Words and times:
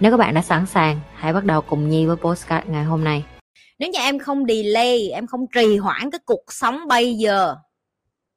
Nếu 0.00 0.10
các 0.10 0.16
bạn 0.16 0.34
đã 0.34 0.42
sẵn 0.42 0.66
sàng, 0.66 1.00
hãy 1.14 1.32
bắt 1.32 1.44
đầu 1.44 1.60
cùng 1.60 1.88
Nhi 1.88 2.06
với 2.06 2.16
postcard 2.16 2.66
ngày 2.68 2.84
hôm 2.84 3.04
nay. 3.04 3.24
Nếu 3.78 3.90
như 3.90 3.98
em 3.98 4.18
không 4.18 4.44
delay, 4.48 5.10
em 5.10 5.26
không 5.26 5.46
trì 5.54 5.76
hoãn 5.76 6.10
cái 6.10 6.18
cuộc 6.24 6.44
sống 6.48 6.88
bây 6.88 7.14
giờ, 7.14 7.56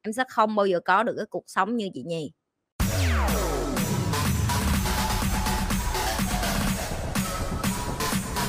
em 0.01 0.13
sẽ 0.13 0.23
không 0.29 0.55
bao 0.55 0.65
giờ 0.65 0.79
có 0.85 1.03
được 1.03 1.13
cái 1.17 1.25
cuộc 1.29 1.43
sống 1.47 1.75
như 1.75 1.89
chị 1.93 2.03
Nhi. 2.05 2.31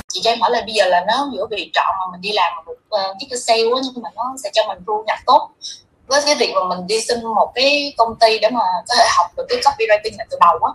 chị 0.09 0.21
cho 0.25 0.31
em 0.31 0.41
hỏi 0.41 0.51
là 0.51 0.61
bây 0.61 0.75
giờ 0.75 0.85
là 0.89 1.05
nó 1.09 1.31
giữa 1.35 1.47
việc 1.51 1.71
chọn 1.75 1.95
mà 1.99 2.13
mình 2.13 2.21
đi 2.21 2.33
làm 2.33 2.53
một 2.67 2.73
uh, 2.73 3.17
chiếc 3.19 3.37
sale 3.37 3.63
á 3.63 3.81
nhưng 3.95 4.03
mà 4.03 4.11
nó 4.17 4.35
sẽ 4.43 4.51
cho 4.53 4.63
mình 4.69 4.79
thu 4.87 5.05
nhập 5.07 5.19
tốt 5.27 5.51
với 6.07 6.23
cái 6.25 6.35
việc 6.35 6.53
mà 6.55 6.77
mình 6.77 6.87
đi 6.87 7.01
xin 7.01 7.25
một 7.25 7.53
cái 7.55 7.95
công 7.97 8.15
ty 8.21 8.39
để 8.39 8.51
mà 8.51 8.61
có 8.89 8.95
thể 8.99 9.05
học 9.17 9.27
được 9.37 9.47
cái 9.49 9.59
copywriting 9.59 10.17
từ 10.31 10.37
đầu 10.41 10.59
á 10.63 10.73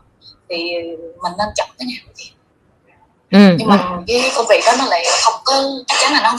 thì 0.50 0.74
mình 1.22 1.34
nên 1.38 1.48
chọn 1.56 1.70
cái 1.80 1.88
nào 1.88 2.14
thì 2.18 2.32
ừ, 3.32 3.56
nhưng 3.58 3.68
mà 3.68 3.76
ừ. 3.76 4.04
cái 4.08 4.32
công 4.36 4.46
việc 4.50 4.62
đó 4.66 4.72
nó 4.78 4.86
lại 4.86 5.06
không 5.24 5.42
có 5.46 5.64
chắc 5.88 5.98
chắn 6.02 6.14
là 6.14 6.22
nó 6.24 6.38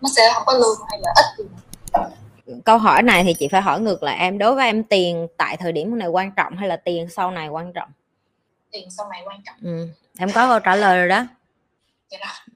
nó 0.00 0.08
sẽ 0.16 0.30
không 0.34 0.42
có 0.46 0.52
lương 0.52 0.78
hay 0.90 1.00
là 1.02 1.12
ít 1.16 1.46
câu 2.64 2.78
hỏi 2.78 3.02
này 3.02 3.24
thì 3.24 3.34
chị 3.34 3.48
phải 3.48 3.62
hỏi 3.62 3.80
ngược 3.80 4.02
lại 4.02 4.16
em 4.18 4.38
đối 4.38 4.54
với 4.54 4.66
em 4.66 4.84
tiền 4.84 5.26
tại 5.36 5.56
thời 5.56 5.72
điểm 5.72 5.98
này 5.98 6.08
quan 6.08 6.30
trọng 6.36 6.56
hay 6.56 6.68
là 6.68 6.76
tiền 6.76 7.08
sau 7.16 7.30
này 7.30 7.48
quan 7.48 7.72
trọng? 7.72 7.88
Tiền 8.72 8.88
sau 8.96 9.08
này 9.08 9.22
quan 9.26 9.40
trọng. 9.46 9.56
Ừ. 9.62 9.88
em 10.18 10.32
có 10.32 10.48
câu 10.48 10.58
trả 10.58 10.76
lời 10.76 10.98
rồi 10.98 11.08
đó. 11.08 11.26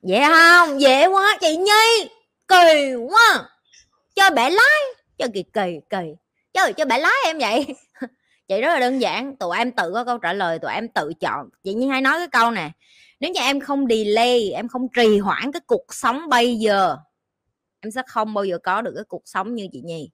Dễ 0.03 0.29
không? 0.29 0.81
Dễ 0.81 1.07
quá 1.07 1.39
chị 1.41 1.57
nhi. 1.57 2.09
Kỳ 2.49 2.95
quá. 3.11 3.49
Chơi 4.15 4.31
bẻ 4.31 4.51
lái. 4.51 4.81
Chơi 5.19 5.29
kỳ 5.35 5.43
kỳ 5.43 5.81
kỳ. 5.91 6.15
Chơi 6.53 6.73
chơi 6.73 6.87
bẻ 6.87 6.99
lái 6.99 7.15
em 7.25 7.39
vậy. 7.39 7.67
Chị 8.49 8.61
rất 8.61 8.75
là 8.75 8.81
đơn 8.81 8.99
giản. 8.99 9.37
Tụi 9.37 9.57
em 9.57 9.73
tự 9.73 9.93
có 9.95 10.05
câu 10.05 10.19
trả 10.19 10.33
lời 10.33 10.59
tụi 10.59 10.73
em 10.73 10.89
tự 10.89 11.13
chọn. 11.21 11.49
Chị 11.65 11.75
như 11.75 11.89
hay 11.89 12.01
nói 12.01 12.19
cái 12.19 12.29
câu 12.29 12.51
nè 12.51 12.71
nếu 13.21 13.31
như 13.33 13.41
em 13.41 13.61
không 13.61 13.87
delay, 13.89 14.51
em 14.51 14.69
không 14.69 14.89
trì 14.89 15.19
hoãn 15.19 15.53
cái 15.53 15.61
cuộc 15.67 15.95
sống 15.95 16.29
bây 16.29 16.57
giờ, 16.57 16.97
em 17.81 17.91
sẽ 17.91 18.03
không 18.07 18.35
bao 18.35 18.45
giờ 18.45 18.59
có 18.63 18.83
được 18.83 18.93
cái 18.95 19.05
cuộc 19.05 19.23
sống 19.25 19.55
như 19.55 19.69
chị 19.73 19.81
nhi 19.85 20.11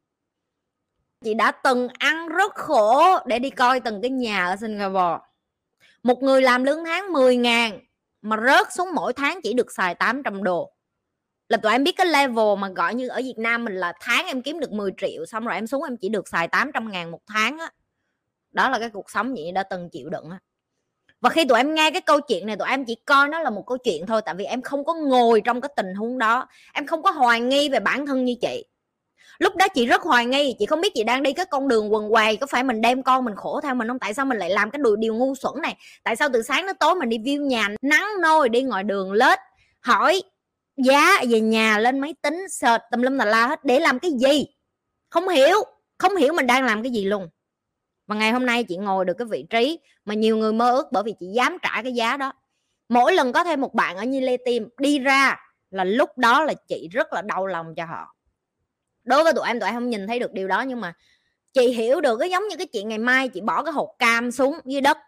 chị 1.24 1.34
đã 1.34 1.50
từng 1.50 1.88
ăn 1.98 2.28
rất 2.28 2.54
khổ 2.54 3.18
để 3.26 3.38
đi 3.38 3.50
coi 3.50 3.80
từng 3.80 4.02
cái 4.02 4.10
nhà 4.10 4.46
ở 4.46 4.56
Singapore. 4.56 5.18
Một 6.02 6.22
người 6.22 6.42
làm 6.42 6.64
lương 6.64 6.84
tháng 6.84 7.12
10 7.12 7.36
ngàn 7.36 7.80
mà 8.22 8.36
rớt 8.46 8.72
xuống 8.72 8.88
mỗi 8.94 9.12
tháng 9.12 9.40
chỉ 9.42 9.52
được 9.52 9.72
xài 9.72 9.94
800 9.94 10.42
đô. 10.42 10.72
Là 11.48 11.56
tụi 11.56 11.72
em 11.72 11.84
biết 11.84 11.96
cái 11.96 12.06
level 12.06 12.58
mà 12.58 12.68
gọi 12.68 12.94
như 12.94 13.08
ở 13.08 13.20
Việt 13.24 13.38
Nam 13.38 13.64
mình 13.64 13.74
là 13.74 13.92
tháng 14.00 14.26
em 14.26 14.42
kiếm 14.42 14.60
được 14.60 14.72
10 14.72 14.90
triệu, 14.96 15.26
xong 15.26 15.44
rồi 15.44 15.54
em 15.54 15.66
xuống 15.66 15.82
em 15.82 15.96
chỉ 15.96 16.08
được 16.08 16.28
xài 16.28 16.48
800 16.48 16.90
ngàn 16.90 17.10
một 17.10 17.20
tháng 17.26 17.58
á. 17.58 17.70
Đó 18.50 18.68
là 18.68 18.78
cái 18.78 18.90
cuộc 18.90 19.10
sống 19.10 19.34
chị 19.36 19.52
đã 19.52 19.62
từng 19.62 19.90
chịu 19.90 20.10
đựng 20.10 20.30
á 20.30 20.38
và 21.24 21.30
khi 21.30 21.44
tụi 21.44 21.58
em 21.58 21.74
nghe 21.74 21.90
cái 21.90 22.00
câu 22.00 22.20
chuyện 22.20 22.46
này, 22.46 22.56
tụi 22.56 22.68
em 22.68 22.84
chỉ 22.84 22.94
coi 22.94 23.28
nó 23.28 23.40
là 23.40 23.50
một 23.50 23.66
câu 23.66 23.78
chuyện 23.78 24.06
thôi, 24.06 24.20
tại 24.24 24.34
vì 24.34 24.44
em 24.44 24.62
không 24.62 24.84
có 24.84 24.94
ngồi 24.94 25.40
trong 25.40 25.60
cái 25.60 25.68
tình 25.76 25.94
huống 25.94 26.18
đó. 26.18 26.46
Em 26.72 26.86
không 26.86 27.02
có 27.02 27.10
hoài 27.10 27.40
nghi 27.40 27.68
về 27.68 27.80
bản 27.80 28.06
thân 28.06 28.24
như 28.24 28.34
chị. 28.40 28.64
Lúc 29.38 29.56
đó 29.56 29.66
chị 29.74 29.86
rất 29.86 30.02
hoài 30.02 30.26
nghi, 30.26 30.56
chị 30.58 30.66
không 30.66 30.80
biết 30.80 30.94
chị 30.94 31.04
đang 31.04 31.22
đi 31.22 31.32
cái 31.32 31.46
con 31.46 31.68
đường 31.68 31.92
quần 31.92 32.10
què 32.10 32.36
có 32.36 32.46
phải 32.46 32.64
mình 32.64 32.80
đem 32.80 33.02
con 33.02 33.24
mình 33.24 33.34
khổ 33.36 33.60
theo 33.60 33.74
mình 33.74 33.88
không? 33.88 33.98
Tại 33.98 34.14
sao 34.14 34.24
mình 34.24 34.38
lại 34.38 34.50
làm 34.50 34.70
cái 34.70 34.80
điều 34.84 34.96
điều 34.96 35.14
ngu 35.14 35.34
xuẩn 35.34 35.54
này? 35.62 35.76
Tại 36.04 36.16
sao 36.16 36.28
từ 36.32 36.42
sáng 36.42 36.66
đến 36.66 36.76
tối 36.80 36.94
mình 36.94 37.08
đi 37.08 37.18
view 37.18 37.46
nhà 37.46 37.68
nắng 37.82 38.06
nôi, 38.22 38.48
đi 38.48 38.62
ngoài 38.62 38.82
đường 38.82 39.12
lết, 39.12 39.38
hỏi 39.80 40.22
giá 40.76 41.20
về 41.30 41.40
nhà 41.40 41.78
lên 41.78 41.98
máy 41.98 42.14
tính, 42.22 42.46
search 42.50 42.82
tùm 42.90 43.02
lum 43.02 43.18
tà 43.18 43.24
la 43.24 43.46
hết, 43.46 43.64
để 43.64 43.80
làm 43.80 43.98
cái 43.98 44.10
gì? 44.10 44.46
Không 45.10 45.28
hiểu. 45.28 45.56
Không 45.98 46.16
hiểu 46.16 46.32
mình 46.32 46.46
đang 46.46 46.64
làm 46.64 46.82
cái 46.82 46.92
gì 46.92 47.04
luôn 47.04 47.28
và 48.06 48.16
ngày 48.16 48.32
hôm 48.32 48.46
nay 48.46 48.64
chị 48.64 48.76
ngồi 48.76 49.04
được 49.04 49.14
cái 49.18 49.26
vị 49.26 49.46
trí 49.50 49.78
mà 50.04 50.14
nhiều 50.14 50.36
người 50.36 50.52
mơ 50.52 50.72
ước 50.72 50.92
bởi 50.92 51.02
vì 51.02 51.14
chị 51.20 51.26
dám 51.26 51.58
trả 51.62 51.82
cái 51.82 51.92
giá 51.94 52.16
đó. 52.16 52.32
Mỗi 52.88 53.12
lần 53.12 53.32
có 53.32 53.44
thêm 53.44 53.60
một 53.60 53.74
bạn 53.74 53.96
ở 53.96 54.04
như 54.04 54.20
lê 54.20 54.36
tim 54.36 54.68
đi 54.78 54.98
ra 54.98 55.36
là 55.70 55.84
lúc 55.84 56.18
đó 56.18 56.44
là 56.44 56.54
chị 56.68 56.88
rất 56.92 57.12
là 57.12 57.22
đau 57.22 57.46
lòng 57.46 57.74
cho 57.74 57.84
họ. 57.84 58.14
Đối 59.04 59.24
với 59.24 59.32
tụi 59.32 59.46
em 59.46 59.60
tụi 59.60 59.68
em 59.68 59.74
không 59.74 59.90
nhìn 59.90 60.06
thấy 60.06 60.18
được 60.18 60.32
điều 60.32 60.48
đó 60.48 60.60
nhưng 60.60 60.80
mà 60.80 60.92
chị 61.52 61.68
hiểu 61.68 62.00
được 62.00 62.16
cái 62.18 62.30
giống 62.30 62.48
như 62.48 62.56
cái 62.56 62.66
chuyện 62.66 62.88
ngày 62.88 62.98
mai 62.98 63.28
chị 63.28 63.40
bỏ 63.40 63.62
cái 63.62 63.72
hột 63.72 63.96
cam 63.98 64.32
xuống 64.32 64.58
dưới 64.64 64.80
đất, 64.80 64.98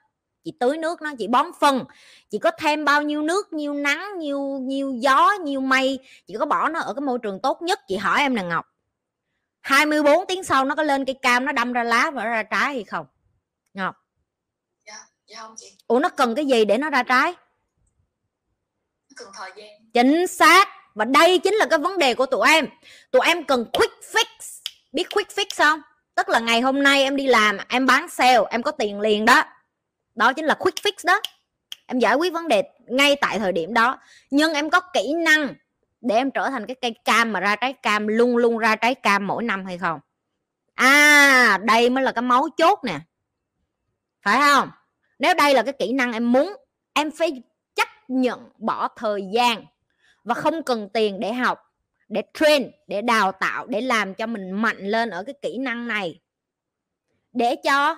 chị 0.45 0.53
tưới 0.61 0.77
nước 0.77 1.03
nó, 1.03 1.13
chị 1.19 1.29
bón 1.29 1.47
phân, 1.61 1.85
chị 2.31 2.39
có 2.39 2.51
thêm 2.59 2.85
bao 2.85 3.03
nhiêu 3.03 3.23
nước, 3.23 3.53
nhiêu 3.53 3.75
nắng, 3.75 4.19
nhiêu 4.19 4.41
nhiêu 4.41 4.93
gió, 4.93 5.33
nhiêu 5.45 5.61
mây, 5.61 5.99
chị 6.27 6.35
có 6.39 6.47
bỏ 6.47 6.69
nó 6.69 6.81
ở 6.81 6.95
cái 6.95 7.01
môi 7.01 7.19
trường 7.19 7.41
tốt 7.43 7.63
nhất, 7.63 7.81
chị 7.89 7.97
hỏi 7.97 8.21
em 8.21 8.35
là 8.35 8.43
ngọc. 8.43 8.67
24 9.67 10.27
tiếng 10.27 10.45
sau 10.45 10.65
nó 10.65 10.75
có 10.75 10.83
lên 10.83 11.05
cây 11.05 11.15
cam 11.23 11.45
nó 11.45 11.53
đâm 11.53 11.73
ra 11.73 11.83
lá 11.83 12.11
và 12.11 12.25
ra 12.25 12.43
trái 12.43 12.75
hay 12.75 12.85
không? 12.85 13.07
Ngọc. 13.75 13.97
Dạ, 14.87 15.07
dạ 15.27 15.41
không 15.41 15.55
chị. 15.57 15.67
Ủa 15.87 15.99
nó 15.99 16.09
cần 16.09 16.35
cái 16.35 16.47
gì 16.47 16.65
để 16.65 16.79
nó 16.79 16.91
ra 16.91 17.03
trái? 17.03 17.33
Nó 19.09 19.15
cần 19.17 19.29
thời 19.37 19.51
gian. 19.57 19.69
Chính 19.95 20.27
xác. 20.27 20.69
Và 20.95 21.05
đây 21.05 21.39
chính 21.39 21.55
là 21.55 21.67
cái 21.71 21.79
vấn 21.79 21.99
đề 21.99 22.15
của 22.15 22.27
tụi 22.27 22.49
em. 22.49 22.69
Tụi 23.11 23.27
em 23.27 23.45
cần 23.45 23.67
quick 23.73 23.95
fix. 24.13 24.61
Biết 24.93 25.11
quick 25.15 25.31
fix 25.31 25.47
không? 25.57 25.81
Tức 26.15 26.29
là 26.29 26.39
ngày 26.39 26.61
hôm 26.61 26.83
nay 26.83 27.03
em 27.03 27.17
đi 27.17 27.27
làm 27.27 27.59
em 27.69 27.87
bán 27.87 28.09
sale 28.09 28.41
em 28.51 28.63
có 28.63 28.71
tiền 28.71 29.01
liền 29.01 29.25
đó. 29.25 29.45
Đó 30.15 30.33
chính 30.33 30.45
là 30.45 30.55
quick 30.55 30.79
fix 30.79 30.93
đó. 31.05 31.21
Em 31.87 31.99
giải 31.99 32.15
quyết 32.15 32.33
vấn 32.33 32.49
đề 32.49 32.63
ngay 32.87 33.17
tại 33.21 33.39
thời 33.39 33.53
điểm 33.53 33.75
đó. 33.75 33.99
Nhưng 34.31 34.55
em 34.55 34.71
có 34.71 34.81
kỹ 34.81 35.15
năng 35.15 35.55
để 36.01 36.15
em 36.15 36.31
trở 36.31 36.51
thành 36.51 36.67
cái 36.67 36.77
cây 36.81 36.95
cam 37.05 37.33
mà 37.33 37.41
ra 37.41 37.57
trái 37.57 37.73
cam, 37.73 38.07
luôn 38.07 38.37
luôn 38.37 38.59
ra 38.59 38.77
trái 38.77 38.95
cam 38.95 39.27
mỗi 39.27 39.43
năm 39.43 39.67
hay 39.67 39.79
không? 39.79 40.01
À 40.75 41.59
đây 41.65 41.91
mới 41.91 42.05
là 42.05 42.13
cái 42.13 42.23
máu 42.23 42.49
chốt 42.57 42.79
nè. 42.85 43.01
Phải 44.23 44.41
không? 44.41 44.71
Nếu 45.19 45.35
đây 45.35 45.55
là 45.55 45.63
cái 45.63 45.73
kỹ 45.73 45.93
năng 45.93 46.13
em 46.13 46.33
muốn, 46.33 46.57
em 46.93 47.11
phải 47.11 47.43
chấp 47.75 47.89
nhận 48.09 48.51
bỏ 48.59 48.89
thời 48.89 49.23
gian 49.35 49.65
và 50.25 50.35
không 50.35 50.63
cần 50.63 50.89
tiền 50.95 51.21
để 51.21 51.33
học, 51.33 51.63
để 52.09 52.23
train, 52.35 52.71
để 52.87 53.03
đào 53.03 53.33
tạo, 53.33 53.67
để 53.67 53.81
làm 53.81 54.15
cho 54.15 54.27
mình 54.27 54.51
mạnh 54.51 54.79
lên 54.79 55.11
ở 55.11 55.25
cái 55.25 55.35
kỹ 55.43 55.59
năng 55.59 55.89
này. 55.89 56.21
Để 57.33 57.57
cho 57.65 57.97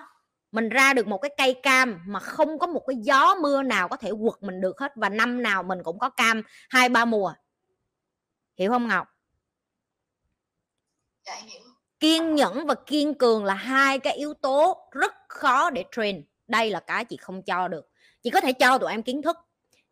mình 0.51 0.69
ra 0.69 0.93
được 0.93 1.07
một 1.07 1.17
cái 1.17 1.31
cây 1.37 1.53
cam 1.63 1.99
mà 2.07 2.19
không 2.19 2.59
có 2.59 2.67
một 2.67 2.83
cái 2.87 2.95
gió 3.01 3.35
mưa 3.41 3.63
nào 3.63 3.87
có 3.87 3.97
thể 3.97 4.11
quật 4.21 4.43
mình 4.43 4.61
được 4.61 4.79
hết 4.79 4.91
và 4.95 5.09
năm 5.09 5.43
nào 5.43 5.63
mình 5.63 5.79
cũng 5.83 5.99
có 5.99 6.09
cam 6.09 6.41
hai 6.69 6.89
ba 6.89 7.05
mùa 7.05 7.33
hiểu 8.59 8.71
không 8.71 8.87
ngọc? 8.87 9.07
Dạ, 11.25 11.35
hiểu. 11.45 11.61
kiên 11.99 12.35
nhẫn 12.35 12.67
và 12.67 12.75
kiên 12.75 13.13
cường 13.13 13.45
là 13.45 13.53
hai 13.53 13.99
cái 13.99 14.17
yếu 14.17 14.33
tố 14.33 14.89
rất 14.91 15.13
khó 15.27 15.69
để 15.69 15.83
train. 15.91 16.23
Đây 16.47 16.69
là 16.69 16.79
cái 16.79 17.05
chị 17.05 17.17
không 17.17 17.43
cho 17.43 17.67
được. 17.67 17.89
Chị 18.21 18.29
có 18.29 18.41
thể 18.41 18.53
cho 18.53 18.77
tụi 18.77 18.91
em 18.91 19.03
kiến 19.03 19.21
thức. 19.21 19.37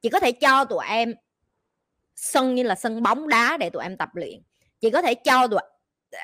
Chị 0.01 0.09
có 0.09 0.19
thể 0.19 0.31
cho 0.31 0.65
tụi 0.65 0.85
em 0.87 1.15
sân 2.15 2.55
như 2.55 2.63
là 2.63 2.75
sân 2.75 3.03
bóng 3.03 3.27
đá 3.27 3.57
để 3.57 3.69
tụi 3.69 3.83
em 3.83 3.97
tập 3.97 4.09
luyện. 4.13 4.41
Chị 4.81 4.89
có 4.89 5.01
thể 5.01 5.15
cho 5.15 5.47
tụi 5.47 5.59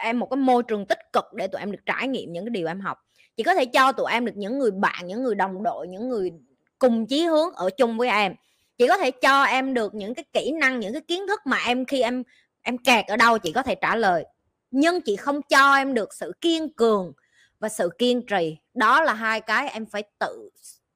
em 0.04 0.20
một 0.20 0.28
cái 0.30 0.38
môi 0.38 0.64
trường 0.64 0.86
tích 0.86 1.00
cực 1.14 1.26
để 1.34 1.48
tụi 1.48 1.60
em 1.60 1.72
được 1.72 1.82
trải 1.86 2.08
nghiệm 2.08 2.34
những 2.34 2.46
cái 2.46 2.50
điều 2.50 2.68
em 2.68 2.80
học. 2.80 2.98
Chị 3.38 3.44
có 3.44 3.54
thể 3.56 3.66
cho 3.66 3.92
tụi 3.92 4.12
em 4.12 4.26
được 4.26 4.36
những 4.36 4.60
người 4.60 4.72
bạn 4.72 5.08
những 5.08 5.24
người 5.24 5.36
đồng 5.36 5.64
đội 5.64 5.88
những 5.88 6.10
người 6.10 6.32
cùng 6.80 7.08
chí 7.08 7.26
hướng 7.26 7.54
ở 7.54 7.70
chung 7.78 7.98
với 7.98 8.10
em 8.10 8.36
chị 8.78 8.88
có 8.88 8.98
thể 8.98 9.12
cho 9.12 9.44
em 9.44 9.74
được 9.74 9.96
những 9.96 10.14
cái 10.14 10.26
kỹ 10.34 10.52
năng, 10.52 10.80
những 10.80 10.94
cái 10.94 11.02
kiến 11.02 11.28
thức 11.28 11.42
mà 11.46 11.58
em 11.66 11.86
khi 11.86 12.02
em 12.02 12.24
em 12.62 12.78
kẹt 12.78 13.08
ở 13.08 13.18
đâu 13.18 13.38
chị 13.38 13.52
có 13.52 13.64
thể 13.64 13.76
trả 13.76 13.96
lời. 13.96 14.26
Nhưng 14.72 15.02
chị 15.02 15.16
không 15.16 15.42
cho 15.42 15.76
em 15.76 15.94
được 15.94 16.14
sự 16.14 16.34
kiên 16.42 16.74
cường 16.74 17.14
và 17.60 17.70
sự 17.70 17.90
kiên 17.98 18.26
trì. 18.26 18.58
Đó 18.74 19.04
là 19.04 19.14
hai 19.14 19.42
cái 19.42 19.70
em 19.70 19.86
phải 19.86 20.04
tự 20.20 20.50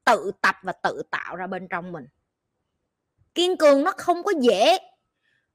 tự 0.04 0.32
tập 0.40 0.56
và 0.62 0.72
tự 0.72 1.02
tạo 1.10 1.36
ra 1.36 1.46
bên 1.46 1.68
trong 1.68 1.92
mình. 1.92 2.04
Kiên 3.34 3.56
cường 3.56 3.84
nó 3.84 3.92
không 3.96 4.22
có 4.22 4.32
dễ. 4.40 4.78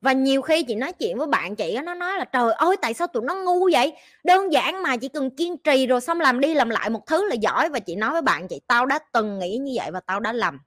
Và 0.01 0.11
nhiều 0.11 0.41
khi 0.41 0.63
chị 0.63 0.75
nói 0.75 0.91
chuyện 0.91 1.17
với 1.17 1.27
bạn 1.27 1.55
chị 1.55 1.77
nó 1.83 1.93
nói 1.93 2.17
là, 2.17 2.25
trời 2.25 2.53
ơi, 2.53 2.77
tại 2.81 2.93
sao 2.93 3.07
tụi 3.07 3.23
nó 3.23 3.35
ngu 3.35 3.69
vậy? 3.71 3.93
Đơn 4.23 4.53
giản 4.53 4.83
mà 4.83 4.97
chỉ 4.97 5.07
cần 5.07 5.29
kiên 5.35 5.57
trì 5.57 5.87
rồi 5.87 6.01
xong 6.01 6.19
làm 6.19 6.39
đi 6.39 6.53
làm 6.53 6.69
lại 6.69 6.89
một 6.89 7.05
thứ 7.05 7.27
là 7.27 7.35
giỏi. 7.35 7.69
Và 7.69 7.79
chị 7.79 7.95
nói 7.95 8.11
với 8.11 8.21
bạn 8.21 8.47
chị, 8.47 8.61
tao 8.67 8.85
đã 8.85 8.99
từng 9.13 9.39
nghĩ 9.39 9.57
như 9.57 9.71
vậy 9.75 9.91
và 9.91 9.99
tao 9.99 10.19
đã 10.19 10.33
lầm 10.33 10.59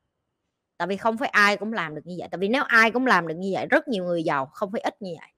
tại 0.77 0.89
vì 0.89 0.97
không 0.97 1.19
phải 1.19 1.29
ai 1.29 1.57
cũng 1.57 1.73
làm 1.73 1.95
được 1.95 2.03
như 2.05 2.17
vậy. 2.19 2.29
Tại 2.31 2.39
vì 2.39 2.49
nếu 2.49 2.63
ai 2.63 2.91
cũng 2.91 3.07
làm 3.07 3.29
được 3.29 3.35
như 3.39 3.51
vậy, 3.55 3.67
rất 3.67 3.89
nhiều 3.89 4.05
người 4.05 4.23
giàu, 4.23 4.47
không 4.47 4.73
phải 4.73 4.81
ít 4.81 5.03
như 5.03 5.15
vậy. 5.21 5.31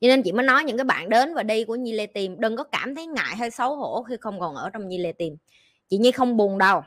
Cho 0.00 0.08
nên 0.08 0.22
chị 0.22 0.32
mới 0.32 0.46
nói 0.46 0.64
những 0.64 0.76
cái 0.76 0.84
bạn 0.84 1.08
đến 1.08 1.34
và 1.34 1.42
đi 1.42 1.64
của 1.64 1.74
Nhi 1.74 1.92
Lê 1.92 2.06
Tìm, 2.06 2.40
đừng 2.40 2.56
có 2.56 2.64
cảm 2.64 2.94
thấy 2.94 3.06
ngại 3.06 3.36
hay 3.36 3.50
xấu 3.50 3.76
hổ 3.76 4.02
khi 4.02 4.16
không 4.20 4.40
còn 4.40 4.54
ở 4.54 4.70
trong 4.70 4.88
Nhi 4.88 4.98
Lê 4.98 5.12
Tìm. 5.12 5.36
Chị 5.88 5.98
Nhi 5.98 6.12
không 6.12 6.36
buồn 6.36 6.58
đâu, 6.58 6.82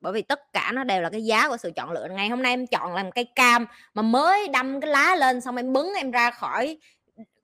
bởi 0.00 0.12
vì 0.12 0.22
tất 0.22 0.52
cả 0.52 0.72
nó 0.74 0.84
đều 0.84 1.02
là 1.02 1.10
cái 1.10 1.24
giá 1.24 1.48
của 1.48 1.56
sự 1.56 1.70
chọn 1.76 1.92
lựa. 1.92 2.08
Ngày 2.10 2.28
hôm 2.28 2.42
nay 2.42 2.52
em 2.52 2.66
chọn 2.66 2.94
làm 2.94 3.12
cây 3.12 3.24
cam 3.34 3.66
mà 3.94 4.02
mới 4.02 4.48
đâm 4.48 4.80
cái 4.80 4.90
lá 4.90 5.16
lên 5.16 5.40
xong 5.40 5.56
em 5.56 5.72
bứng 5.72 5.92
em 5.96 6.10
ra 6.10 6.30
khỏi 6.30 6.78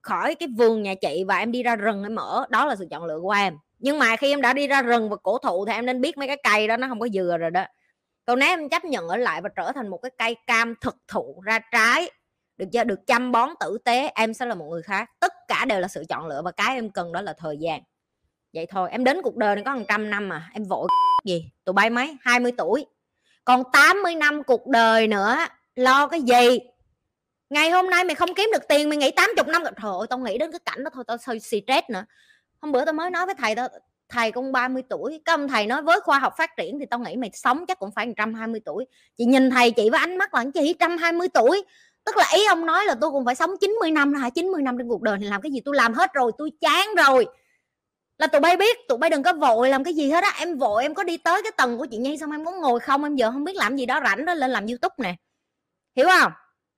khỏi 0.03 0.35
cái 0.35 0.49
vườn 0.57 0.83
nhà 0.83 0.95
chị 0.95 1.25
và 1.29 1.39
em 1.39 1.53
đi 1.53 1.63
ra 1.63 1.77
rừng 1.77 2.03
em 2.03 2.15
mở 2.15 2.47
đó 2.51 2.67
là 2.67 2.77
sự 2.77 2.87
chọn 2.91 3.05
lựa 3.05 3.21
của 3.21 3.31
em. 3.31 3.57
Nhưng 3.79 3.99
mà 3.99 4.17
khi 4.17 4.31
em 4.33 4.41
đã 4.41 4.53
đi 4.53 4.67
ra 4.67 4.83
rừng 4.83 5.11
và 5.11 5.17
cổ 5.17 5.39
thụ 5.39 5.67
thì 5.67 5.73
em 5.73 5.87
nên 5.87 6.01
biết 6.01 6.19
mấy 6.19 6.29
cái 6.29 6.37
cây 6.43 6.69
đó 6.69 6.77
nó 6.77 6.89
không 6.89 7.01
có 7.01 7.09
dừa 7.09 7.37
rồi 7.41 7.51
đó 7.51 7.65
câu 8.27 8.37
nếu 8.37 8.49
em 8.49 8.69
chấp 8.69 8.85
nhận 8.85 9.09
ở 9.09 9.17
lại 9.17 9.41
và 9.41 9.49
trở 9.57 9.73
thành 9.73 9.89
một 9.89 9.99
cái 10.03 10.11
cây 10.19 10.37
cam 10.47 10.75
thực 10.81 10.97
thụ 11.09 11.41
ra 11.45 11.59
trái, 11.73 12.11
được 12.57 12.67
chưa? 12.73 12.85
Được 12.85 13.07
chăm 13.07 13.33
bón 13.33 13.51
tử 13.61 13.79
tế, 13.85 14.11
em 14.15 14.35
sẽ 14.35 14.47
là 14.47 14.55
một 14.55 14.67
người 14.71 14.83
khác. 14.83 15.11
Tất 15.21 15.33
cả 15.49 15.65
đều 15.65 15.81
là 15.81 15.89
sự 15.89 16.05
chọn 16.09 16.27
lựa 16.27 16.43
và 16.45 16.51
cái 16.51 16.75
em 16.75 16.91
cần 16.91 17.13
đó 17.13 17.21
là 17.21 17.33
thời 17.39 17.57
gian. 17.59 17.81
Vậy 18.53 18.67
thôi, 18.67 18.89
em 18.91 19.05
đến 19.05 19.23
cuộc 19.23 19.37
đời 19.37 19.55
này 19.55 19.65
có 19.65 19.75
100 19.75 20.11
năm 20.11 20.29
mà, 20.29 20.51
em 20.55 20.65
vội 20.65 20.89
gì? 21.25 21.51
Tụi 21.65 21.73
bay 21.73 21.91
mấy? 21.91 22.17
20 22.21 22.53
tuổi. 22.59 22.87
Còn 23.45 23.63
80 23.73 24.15
năm 24.15 24.43
cuộc 24.43 24.67
đời 24.67 25.07
nữa, 25.07 25.37
lo 25.75 26.07
cái 26.09 26.23
gì? 26.23 26.59
Ngày 27.51 27.71
hôm 27.71 27.91
nay 27.91 28.05
mày 28.05 28.15
không 28.15 28.35
kiếm 28.35 28.51
được 28.53 28.69
tiền, 28.69 28.89
mày 28.89 28.99
nghĩ 28.99 29.11
80 29.11 29.45
năm. 29.53 29.63
Rồi 29.63 29.73
trời 29.83 29.93
ơi, 29.99 30.07
tao 30.11 30.19
nghĩ 30.19 30.39
đến 30.39 30.53
cái 30.53 30.61
cảnh 30.65 30.85
đó 30.85 30.91
thôi, 30.95 31.05
tao 31.07 31.17
hơi 31.27 31.41
stress 31.41 31.91
nữa. 31.91 32.05
Hôm 32.61 32.73
bữa 32.73 32.85
tao 32.85 32.93
mới 32.93 33.11
nói 33.11 33.27
với 33.27 33.35
thầy, 33.35 33.55
tao 33.55 33.69
thầy 34.11 34.33
con 34.33 34.53
30 34.53 34.83
tuổi 34.89 35.21
các 35.25 35.33
ông 35.35 35.49
thầy 35.49 35.67
nói 35.67 35.83
với 35.83 36.01
khoa 36.01 36.19
học 36.19 36.33
phát 36.39 36.51
triển 36.57 36.79
thì 36.79 36.87
tao 36.87 37.01
nghĩ 37.01 37.17
mày 37.17 37.31
sống 37.33 37.67
chắc 37.67 37.79
cũng 37.79 37.91
phải 37.97 38.07
120 38.07 38.61
tuổi. 38.65 38.87
Chị 39.19 39.25
nhìn 39.25 39.51
thầy 39.51 39.71
chị 39.71 39.91
với 39.91 40.01
ánh 40.01 40.17
mắt 40.17 40.35
là 40.35 40.45
chị 40.55 40.75
120 40.81 41.29
tuổi. 41.29 41.65
Tức 42.05 42.17
là 42.17 42.25
ý 42.35 42.47
ông 42.47 42.67
nói 42.67 42.85
là 42.85 42.95
tôi 43.01 43.11
cũng 43.11 43.25
phải 43.25 43.35
sống 43.35 43.51
90 43.61 43.91
năm 43.91 44.15
hả? 44.15 44.31
90 44.31 44.63
năm 44.63 44.79
trên 44.79 44.89
cuộc 44.89 45.03
đời 45.03 45.19
này 45.19 45.31
làm 45.31 45.41
cái 45.41 45.53
gì? 45.53 45.61
Tôi 45.65 45.77
làm 45.77 45.95
hết 45.95 46.13
rồi, 46.13 46.33
tôi 46.39 46.53
chán 46.61 46.89
rồi. 46.97 47.27
Là 48.19 48.27
tụi 48.27 48.41
bay 48.41 48.57
biết, 48.57 48.77
tụi 48.89 48.99
bay 48.99 49.11
đừng 49.11 49.23
có 49.23 49.33
vội 49.33 49.69
làm 49.69 49.85
cái 49.85 49.95
gì 49.95 50.11
hết 50.11 50.25
á. 50.25 50.33
Em 50.39 50.59
vội, 50.59 50.83
em 50.83 50.95
có 50.95 51.05
đi 51.05 51.17
tới 51.17 51.43
cái 51.43 51.53
tầng 51.57 51.79
của 51.79 51.87
chị 51.87 51.97
nhi 51.97 52.19
xong 52.19 52.31
em 52.31 52.45
muốn 52.45 52.61
ngồi 52.61 52.81
không? 52.81 53.05
Em 53.05 53.17
giờ 53.17 53.31
không 53.31 53.45
biết 53.45 53.57
làm 53.57 53.77
gì 53.77 53.87
đó, 53.87 54.01
rảnh 54.05 54.25
đó 54.25 54.35
lên 54.35 54.51
làm 54.51 54.67
youtube 54.67 54.95
nè. 54.99 55.15
Hiểu 55.97 56.09
không? 56.09 56.33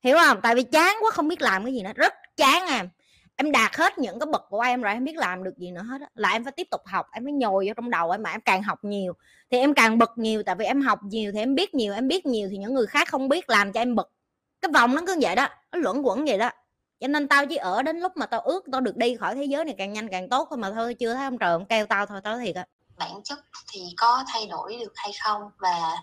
Hiểu 0.05 0.17
không? 0.19 0.41
Tại 0.43 0.55
vì 0.55 0.63
chán 0.63 0.97
quá 1.01 1.11
không 1.11 1.29
biết 1.29 1.43
làm 1.43 1.65
cái 1.65 1.75
gì 1.75 1.83
nữa. 1.83 1.93
Rất 1.95 2.15
chán 2.37 2.67
em 2.67 2.89
em 3.37 3.53
đạt 3.53 3.77
hết 3.77 3.99
những 3.99 4.19
cái 4.19 4.27
bậc 4.27 4.45
của 4.49 4.61
em 4.61 4.83
rồi 4.83 4.93
em 4.93 5.05
biết 5.05 5.17
làm 5.17 5.45
được 5.45 5.59
gì 5.59 5.71
nữa 5.71 5.83
hết 5.83 6.01
á. 6.01 6.07
Là 6.15 6.31
em 6.31 6.45
phải 6.45 6.53
tiếp 6.53 6.67
tục 6.71 6.81
học 6.87 7.07
em 7.13 7.25
phải 7.25 7.33
nhồi 7.33 7.69
vô 7.69 7.75
trong 7.77 7.91
đầu 7.91 8.11
em 8.11 8.23
mà 8.23 8.31
em 8.31 8.41
càng 8.41 8.63
học 8.63 8.79
nhiều 8.83 9.13
thì 9.51 9.59
em 9.59 9.75
càng 9.75 9.99
bực 9.99 10.11
nhiều. 10.17 10.43
Tại 10.43 10.55
vì 10.55 10.65
em 10.65 10.83
học 10.83 10.99
nhiều 11.03 11.33
thì 11.33 11.39
em 11.39 11.55
biết 11.55 11.75
nhiều 11.75 11.95
em 11.95 12.09
biết 12.09 12.27
nhiều 12.27 12.49
thì 12.51 12.57
những 12.57 12.75
người 12.75 12.87
khác 12.87 13.09
không 13.09 13.29
biết 13.29 13.51
làm 13.51 13.73
cho 13.73 13.81
em 13.81 13.95
bực. 13.95 14.11
Cái 14.61 14.71
vòng 14.75 14.95
nó 14.95 15.03
cứ 15.07 15.17
vậy 15.21 15.37
đó 15.37 15.49
nó 15.73 15.79
luẩn 15.79 16.03
quẩn 16.03 16.25
vậy 16.25 16.39
đó. 16.39 16.51
Cho 17.01 17.09
nên 17.09 17.29
tao 17.29 17.47
chỉ 17.47 17.57
ở 17.57 17.83
đến 17.83 18.01
lúc 18.01 18.17
mà 18.17 18.27
tao 18.27 18.41
ước 18.41 18.65
tao 18.73 18.81
được 18.81 18.97
đi 18.97 19.17
khỏi 19.17 19.35
thế 19.35 19.45
giới 19.45 19.65
này 19.65 19.75
càng 19.79 19.93
nhanh 19.93 20.09
càng 20.09 20.29
tốt 20.29 20.47
thôi 20.51 20.59
mà 20.59 20.71
thôi 20.71 20.95
chưa 20.95 21.15
thấy 21.15 21.25
ông 21.25 21.39
trời 21.39 21.51
ông 21.51 21.67
kêu 21.67 21.87
tao 21.87 22.07
thôi 22.07 22.21
tao 22.25 22.39
thiệt 22.39 22.57
á. 22.57 22.67
Bản 22.97 23.23
chất 23.25 23.39
thì 23.73 23.81
có 23.97 24.25
thay 24.33 24.47
đổi 24.47 24.77
được 24.81 24.93
hay 24.95 25.13
không 25.25 25.43
và 25.59 25.97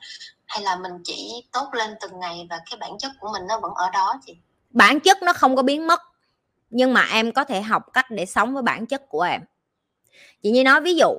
hay 0.45 0.63
là 0.63 0.75
mình 0.75 0.91
chỉ 1.03 1.43
tốt 1.51 1.69
lên 1.73 1.95
từng 2.01 2.19
ngày 2.19 2.47
và 2.49 2.59
cái 2.69 2.77
bản 2.79 2.97
chất 2.99 3.11
của 3.19 3.29
mình 3.33 3.47
nó 3.47 3.59
vẫn 3.59 3.73
ở 3.73 3.89
đó 3.93 4.13
chị? 4.25 4.37
Bản 4.69 4.99
chất 4.99 5.23
nó 5.23 5.33
không 5.33 5.55
có 5.55 5.63
biến 5.63 5.87
mất 5.87 6.01
nhưng 6.69 6.94
mà 6.94 7.07
em 7.13 7.31
có 7.31 7.44
thể 7.44 7.62
học 7.62 7.83
cách 7.94 8.06
để 8.12 8.25
sống 8.25 8.54
với 8.54 8.63
bản 8.63 8.86
chất 8.86 9.10
của 9.10 9.21
em. 9.21 9.42
Chị 10.42 10.51
như 10.51 10.63
nói 10.63 10.81
ví 10.81 10.95
dụ 10.95 11.18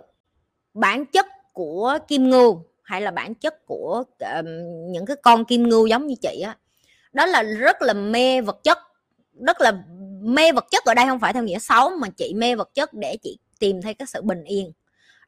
bản 0.75 1.07
chất 1.07 1.27
của 1.53 1.99
kim 2.09 2.31
ngưu 2.31 2.65
hay 2.83 3.01
là 3.01 3.11
bản 3.11 3.35
chất 3.35 3.67
của 3.67 4.05
um, 4.19 4.47
những 4.91 5.07
cái 5.07 5.17
con 5.23 5.45
kim 5.45 5.69
ngưu 5.69 5.87
giống 5.87 6.07
như 6.07 6.15
chị 6.23 6.41
á 6.41 6.57
đó 7.13 7.27
là 7.27 7.43
rất 7.43 7.83
là 7.83 7.93
mê 7.93 8.41
vật 8.41 8.61
chất 8.63 8.79
rất 9.47 9.61
là 9.61 9.73
mê 10.23 10.53
vật 10.53 10.65
chất 10.71 10.85
ở 10.85 10.95
đây 10.95 11.07
không 11.07 11.21
phải 11.21 11.33
theo 11.33 11.43
nghĩa 11.43 11.59
xấu 11.59 11.91
mà 11.91 12.09
chị 12.17 12.35
mê 12.35 12.55
vật 12.55 12.71
chất 12.75 12.95
để 12.95 13.17
chị 13.23 13.39
tìm 13.59 13.83
thấy 13.83 13.95
cái 13.95 14.07
sự 14.07 14.23
bình 14.23 14.45
yên. 14.45 14.73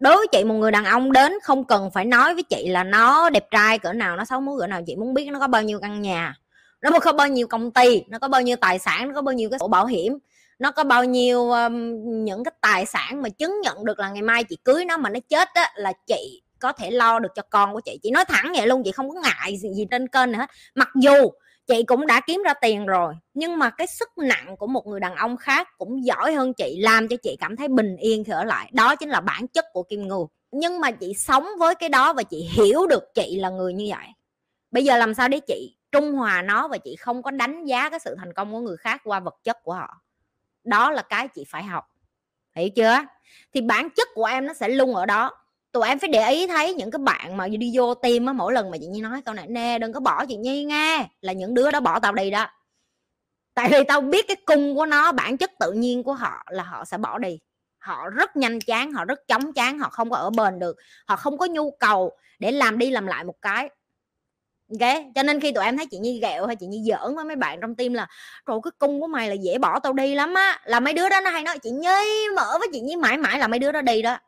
Đối 0.00 0.16
với 0.16 0.26
chị 0.32 0.44
một 0.44 0.54
người 0.54 0.70
đàn 0.70 0.84
ông 0.84 1.12
đến 1.12 1.32
không 1.42 1.64
cần 1.64 1.90
phải 1.90 2.04
nói 2.04 2.34
với 2.34 2.42
chị 2.42 2.68
là 2.68 2.84
nó 2.84 3.30
đẹp 3.30 3.46
trai 3.50 3.78
cỡ 3.78 3.92
nào 3.92 4.16
nó 4.16 4.24
xấu 4.24 4.40
muốn 4.40 4.58
cỡ 4.60 4.66
nào 4.66 4.82
chị 4.86 4.96
muốn 4.96 5.14
biết 5.14 5.28
nó 5.32 5.38
có 5.38 5.48
bao 5.48 5.62
nhiêu 5.62 5.80
căn 5.80 6.02
nhà 6.02 6.34
nó 6.90 6.98
có 6.98 7.12
bao 7.12 7.28
nhiêu 7.28 7.46
công 7.46 7.70
ty 7.70 8.04
nó 8.08 8.18
có 8.18 8.28
bao 8.28 8.42
nhiêu 8.42 8.56
tài 8.56 8.78
sản 8.78 9.08
nó 9.08 9.14
có 9.14 9.22
bao 9.22 9.32
nhiêu 9.32 9.50
cái 9.50 9.58
sổ 9.58 9.68
bảo 9.68 9.86
hiểm 9.86 10.18
nó 10.58 10.70
có 10.70 10.84
bao 10.84 11.04
nhiêu 11.04 11.50
um, 11.50 11.74
những 12.24 12.44
cái 12.44 12.52
tài 12.60 12.86
sản 12.86 13.22
mà 13.22 13.28
chứng 13.28 13.60
nhận 13.62 13.84
được 13.84 13.98
là 13.98 14.10
ngày 14.10 14.22
mai 14.22 14.44
chị 14.44 14.58
cưới 14.64 14.84
nó 14.84 14.96
mà 14.96 15.10
nó 15.10 15.20
chết 15.28 15.48
á 15.54 15.72
là 15.76 15.92
chị 16.06 16.42
có 16.62 16.72
thể 16.72 16.90
lo 16.90 17.18
được 17.18 17.32
cho 17.34 17.42
con 17.50 17.72
của 17.72 17.80
chị. 17.80 17.98
Chị 18.02 18.10
nói 18.10 18.24
thẳng 18.24 18.52
vậy 18.56 18.66
luôn 18.66 18.82
chị 18.84 18.92
không 18.92 19.10
có 19.10 19.20
ngại 19.20 19.56
gì, 19.56 19.68
gì 19.74 19.86
trên 19.90 20.08
kênh 20.08 20.32
nữa 20.32 20.38
hết. 20.38 20.50
Mặc 20.74 20.88
dù 20.94 21.30
chị 21.66 21.82
cũng 21.82 22.06
đã 22.06 22.20
kiếm 22.26 22.42
ra 22.42 22.54
tiền 22.54 22.86
rồi 22.86 23.14
nhưng 23.34 23.58
mà 23.58 23.70
cái 23.70 23.86
sức 23.86 24.08
nặng 24.18 24.56
của 24.56 24.66
một 24.66 24.86
người 24.86 25.00
đàn 25.00 25.14
ông 25.14 25.36
khác 25.36 25.68
cũng 25.78 26.04
giỏi 26.04 26.34
hơn 26.34 26.54
chị 26.54 26.80
làm 26.80 27.08
cho 27.08 27.16
chị 27.22 27.36
cảm 27.40 27.56
thấy 27.56 27.68
bình 27.68 27.96
yên 27.96 28.24
khi 28.24 28.32
ở 28.32 28.44
lại. 28.44 28.70
Đó 28.72 28.96
chính 28.96 29.08
là 29.08 29.20
bản 29.20 29.48
chất 29.48 29.64
của 29.72 29.82
kim 29.82 30.08
ngưu. 30.08 30.28
Nhưng 30.50 30.80
mà 30.80 30.90
chị 30.90 31.14
sống 31.14 31.46
với 31.58 31.74
cái 31.74 31.88
đó 31.88 32.12
và 32.12 32.22
chị 32.22 32.48
hiểu 32.52 32.86
được 32.86 33.14
chị 33.14 33.36
là 33.40 33.50
người 33.50 33.74
như 33.74 33.86
vậy. 33.90 34.06
Bây 34.70 34.84
giờ 34.84 34.96
làm 34.96 35.14
sao 35.14 35.28
để 35.28 35.40
chị 35.40 35.76
trung 35.92 36.12
hòa 36.12 36.42
nó 36.42 36.68
và 36.68 36.78
chị 36.78 36.96
không 36.96 37.22
có 37.22 37.30
đánh 37.30 37.64
giá 37.64 37.90
cái 37.90 38.00
sự 38.00 38.14
thành 38.18 38.32
công 38.32 38.52
của 38.52 38.60
người 38.60 38.76
khác 38.76 39.00
qua 39.04 39.20
vật 39.20 39.36
chất 39.44 39.62
của 39.62 39.72
họ. 39.72 40.00
Đó 40.64 40.90
là 40.90 41.02
cái 41.02 41.28
chị 41.28 41.44
phải 41.48 41.62
học. 41.62 41.84
Hiểu 42.56 42.68
chưa? 42.76 42.96
Thì 43.54 43.60
bản 43.60 43.88
chất 43.90 44.08
của 44.14 44.24
em 44.24 44.46
nó 44.46 44.54
sẽ 44.54 44.68
luôn 44.68 44.94
ở 44.94 45.06
đó. 45.06 45.30
Tụi 45.72 45.88
em 45.88 45.98
phải 45.98 46.08
để 46.08 46.30
ý 46.30 46.46
thấy 46.46 46.74
những 46.74 46.90
cái 46.90 46.98
bạn 46.98 47.36
mà 47.36 47.48
đi 47.48 47.72
vô 47.74 47.94
tim 47.94 48.26
á, 48.26 48.32
mỗi 48.32 48.52
lần 48.52 48.70
mà 48.70 48.76
chị 48.80 48.86
nhi 48.86 49.00
nói 49.00 49.22
câu 49.22 49.34
này, 49.34 49.46
nè, 49.46 49.78
đừng 49.78 49.92
có 49.92 50.00
bỏ 50.00 50.26
chị 50.26 50.36
nhi 50.36 50.64
nghe 50.64 51.08
là 51.20 51.32
những 51.32 51.54
đứa 51.54 51.70
đó 51.70 51.80
bỏ 51.80 51.98
tao 51.98 52.12
đi 52.12 52.30
đó. 52.30 52.46
Tại 53.54 53.68
vì 53.72 53.84
tao 53.88 54.00
biết 54.00 54.24
cái 54.28 54.36
cung 54.46 54.74
của 54.74 54.86
nó, 54.86 55.12
bản 55.12 55.36
chất 55.36 55.50
tự 55.58 55.72
nhiên 55.72 56.02
của 56.02 56.14
họ 56.14 56.42
là 56.50 56.62
họ 56.62 56.84
sẽ 56.84 56.98
bỏ 56.98 57.18
đi. 57.18 57.38
Họ 57.78 58.08
rất 58.08 58.36
nhanh 58.36 58.60
chán, 58.60 58.92
họ 58.92 59.04
rất 59.04 59.28
chóng 59.28 59.52
chán, 59.52 59.78
họ 59.78 59.88
không 59.88 60.10
có 60.10 60.16
ở 60.16 60.30
bền 60.30 60.58
được, 60.58 60.76
họ 61.06 61.16
không 61.16 61.38
có 61.38 61.46
nhu 61.46 61.70
cầu 61.70 62.16
để 62.38 62.52
làm 62.52 62.78
đi 62.78 62.90
làm 62.90 63.06
lại 63.06 63.24
một 63.24 63.42
cái 63.42 63.70
ok 64.80 65.02
cho 65.14 65.22
nên 65.22 65.40
khi 65.40 65.52
tụi 65.52 65.64
em 65.64 65.76
thấy 65.76 65.86
chị 65.86 65.98
nhi 65.98 66.20
ghẹo 66.20 66.46
hay 66.46 66.56
chị 66.56 66.66
nhi 66.66 66.82
giỡn 66.88 67.14
với 67.14 67.24
mấy 67.24 67.36
bạn 67.36 67.60
trong 67.60 67.74
tim 67.74 67.94
là, 67.94 68.06
trời 68.46 68.56
cái 68.64 68.70
cung 68.78 69.00
của 69.00 69.06
mày 69.06 69.28
là 69.28 69.34
dễ 69.34 69.58
bỏ 69.58 69.78
tao 69.78 69.92
đi 69.92 70.14
lắm 70.14 70.34
á. 70.34 70.60
Là 70.64 70.80
mấy 70.80 70.94
đứa 70.94 71.08
đó 71.08 71.20
nó 71.20 71.30
hay 71.30 71.42
nói, 71.42 71.58
chị 71.58 71.70
nhi, 71.70 72.28
mở 72.36 72.58
với 72.58 72.68
chị 72.72 72.80
nhi 72.80 72.96
mãi 72.96 73.18
mãi. 73.18 73.38
Là 73.38 73.48
mấy 73.48 73.58
đứa 73.58 73.72
đó 73.72 73.80
đi 73.80 74.02
đó. 74.02 74.18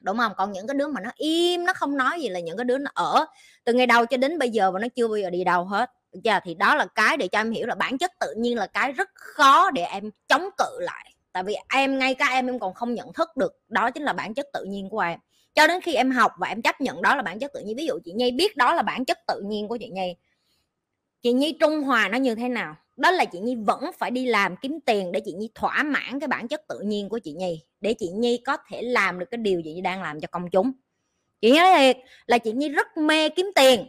Đúng 0.00 0.18
không? 0.18 0.32
Còn 0.36 0.52
những 0.52 0.66
cái 0.66 0.74
đứa 0.74 0.88
mà 0.88 1.00
nó 1.00 1.10
im, 1.16 1.64
nó 1.64 1.72
không 1.72 1.96
nói 1.96 2.20
gì 2.20 2.28
là 2.28 2.40
những 2.40 2.56
cái 2.56 2.64
đứa 2.64 2.78
nó 2.78 2.90
ở 2.94 3.26
từ 3.64 3.72
ngày 3.72 3.86
đầu 3.86 4.06
cho 4.06 4.16
đến 4.16 4.38
bây 4.38 4.50
giờ 4.50 4.70
và 4.70 4.78
nó 4.78 4.88
chưa 4.88 5.08
bao 5.08 5.16
giờ 5.16 5.30
đi 5.30 5.44
đâu 5.44 5.64
hết. 5.64 5.90
Được 6.12 6.20
chưa? 6.24 6.38
thì 6.44 6.54
đó 6.54 6.74
là 6.74 6.86
cái 6.94 7.16
để 7.16 7.28
cho 7.28 7.40
em 7.40 7.50
hiểu 7.50 7.66
là 7.66 7.74
bản 7.74 7.98
chất 7.98 8.10
tự 8.20 8.34
nhiên 8.36 8.58
là 8.58 8.66
cái 8.66 8.92
rất 8.92 9.10
khó 9.14 9.70
để 9.70 9.82
em 9.82 10.10
chống 10.28 10.48
cự 10.58 10.80
lại. 10.80 11.12
Tại 11.32 11.42
vì 11.42 11.56
em, 11.68 11.98
ngay 11.98 12.14
cả 12.14 12.26
em 12.26 12.46
em 12.46 12.58
còn 12.58 12.74
không 12.74 12.94
nhận 12.94 13.12
thức 13.12 13.36
được, 13.36 13.52
đó 13.68 13.90
chính 13.90 14.02
là 14.02 14.12
bản 14.12 14.34
chất 14.34 14.46
tự 14.52 14.64
nhiên 14.64 14.88
của 14.88 15.00
em 15.00 15.18
cho 15.56 15.66
đến 15.66 15.80
khi 15.80 15.94
em 15.94 16.10
học 16.10 16.32
và 16.38 16.48
em 16.48 16.62
chấp 16.62 16.80
nhận 16.80 17.02
đó 17.02 17.16
là 17.16 17.22
bản 17.22 17.38
chất 17.38 17.52
tự 17.54 17.60
nhiên. 17.60 17.76
Ví 17.76 17.86
dụ 17.86 17.98
chị 18.04 18.12
nhi 18.12 18.30
biết 18.30 18.56
đó 18.56 18.74
là 18.74 18.82
bản 18.82 19.04
chất 19.04 19.18
tự 19.26 19.40
nhiên 19.40 19.68
của 19.68 19.76
chị 19.76 19.88
nhi. 19.88 20.16
Chị 21.22 21.32
nhi 21.32 21.56
trung 21.60 21.82
hòa 21.82 22.08
nó 22.08 22.18
như 22.18 22.34
thế 22.34 22.48
nào? 22.48 22.76
Đó 22.96 23.10
là 23.10 23.24
chị 23.24 23.38
nhi 23.38 23.54
vẫn 23.54 23.90
phải 23.98 24.10
đi 24.10 24.26
làm 24.26 24.56
kiếm 24.56 24.80
tiền 24.86 25.12
để 25.12 25.20
chị 25.24 25.32
nhi 25.32 25.50
thỏa 25.54 25.82
mãn 25.82 26.20
cái 26.20 26.28
bản 26.28 26.48
chất 26.48 26.66
tự 26.68 26.80
nhiên 26.80 27.08
của 27.08 27.18
chị 27.18 27.32
nhi, 27.32 27.62
để 27.80 27.94
chị 27.94 28.08
nhi 28.08 28.42
có 28.44 28.56
thể 28.68 28.82
làm 28.82 29.18
được 29.18 29.26
cái 29.30 29.38
điều 29.38 29.60
chị 29.64 29.74
nhi 29.74 29.80
đang 29.80 30.02
làm 30.02 30.20
cho 30.20 30.28
công 30.30 30.50
chúng. 30.50 30.72
Chị 31.40 31.58
nói 31.58 31.78
thiệt 31.78 31.96
là 32.26 32.38
chị 32.38 32.52
nhi 32.52 32.68
rất 32.68 32.96
mê 32.96 33.28
kiếm 33.28 33.50
tiền, 33.54 33.86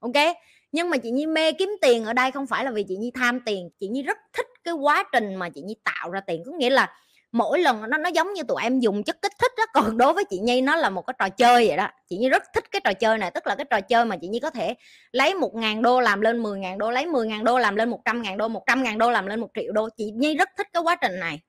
ok? 0.00 0.36
Nhưng 0.72 0.90
mà 0.90 0.96
chị 0.96 1.10
nhi 1.10 1.26
mê 1.26 1.52
kiếm 1.52 1.70
tiền 1.80 2.04
ở 2.04 2.12
đây 2.12 2.30
không 2.30 2.46
phải 2.46 2.64
là 2.64 2.70
vì 2.70 2.84
chị 2.88 2.96
nhi 2.96 3.10
tham 3.14 3.40
tiền. 3.46 3.70
Chị 3.80 3.88
nhi 3.88 4.02
rất 4.02 4.18
thích 4.32 4.46
cái 4.64 4.74
quá 4.74 5.04
trình 5.12 5.34
mà 5.34 5.48
chị 5.48 5.62
nhi 5.62 5.76
tạo 5.84 6.10
ra 6.10 6.20
tiền. 6.20 6.42
Có 6.46 6.52
nghĩa 6.52 6.70
là 6.70 6.96
mỗi 7.32 7.58
lần 7.58 7.90
nó 7.90 7.98
nó 7.98 8.08
giống 8.08 8.32
như 8.32 8.42
tụi 8.42 8.62
em 8.62 8.80
dùng 8.80 9.02
chất 9.02 9.22
kích 9.22 9.32
thích 9.38 9.52
đó 9.56 9.64
còn 9.74 9.98
đối 9.98 10.12
với 10.12 10.24
chị 10.24 10.38
nhi 10.38 10.60
nó 10.60 10.76
là 10.76 10.90
một 10.90 11.06
cái 11.06 11.14
trò 11.18 11.28
chơi 11.28 11.68
vậy 11.68 11.76
đó. 11.76 11.88
Chị 12.08 12.16
nhi 12.16 12.28
rất 12.28 12.42
thích 12.54 12.64
cái 12.70 12.80
trò 12.84 12.92
chơi 12.92 13.18
này, 13.18 13.30
tức 13.30 13.46
là 13.46 13.54
cái 13.54 13.66
trò 13.70 13.80
chơi 13.80 14.04
mà 14.04 14.16
chị 14.16 14.28
nhi 14.28 14.40
có 14.40 14.50
thể 14.50 14.74
lấy 15.12 15.34
một 15.34 15.54
ngàn 15.54 15.82
đô 15.82 16.00
làm 16.00 16.20
lên 16.20 16.42
10 16.42 16.58
ngàn 16.58 16.78
đô, 16.78 16.90
lấy 16.90 17.06
10 17.06 17.26
ngàn 17.26 17.44
đô 17.44 17.58
làm 17.58 17.76
lên 17.76 17.90
100 17.90 18.22
ngàn 18.22 18.38
đô 18.38 18.48
100 18.48 18.82
ngàn 18.82 18.98
đô 18.98 19.10
làm 19.10 19.26
lên 19.26 19.40
một 19.40 19.48
triệu 19.54 19.72
đô. 19.72 19.88
Chị 19.96 20.10
nhi 20.10 20.36
rất 20.36 20.48
thích 20.58 20.66
cái 20.72 20.82
quá 20.82 20.96
trình 20.96 21.20
này. 21.20 21.40